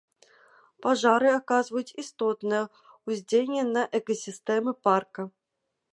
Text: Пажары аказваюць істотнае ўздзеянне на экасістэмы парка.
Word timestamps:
Пажары 0.85 1.29
аказваюць 1.39 1.95
істотнае 2.05 2.63
ўздзеянне 3.07 3.63
на 3.75 3.83
экасістэмы 4.01 4.71
парка. 4.89 5.21